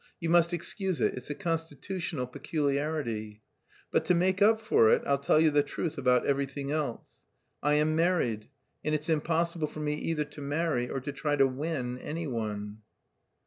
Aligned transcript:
You 0.19 0.31
must 0.31 0.51
excuse 0.51 0.99
it, 0.99 1.13
it's 1.13 1.29
a 1.29 1.35
constitutional 1.35 2.25
peculiarity. 2.25 3.43
But 3.91 4.03
to 4.05 4.15
make 4.15 4.41
up 4.41 4.59
for 4.59 4.89
it, 4.89 5.03
I'll 5.05 5.19
tell 5.19 5.39
you 5.39 5.51
the 5.51 5.61
truth 5.61 5.95
about 5.95 6.25
everything 6.25 6.71
else; 6.71 7.21
I 7.61 7.75
am 7.75 7.95
married, 7.95 8.49
and 8.83 8.95
it's 8.95 9.09
impossible 9.09 9.67
for 9.67 9.79
me 9.79 9.93
either 9.93 10.25
to 10.25 10.41
marry 10.41 10.89
or 10.89 11.01
to 11.01 11.11
try 11.11 11.35
'to 11.35 11.45
win' 11.45 11.99
anyone." 11.99 12.79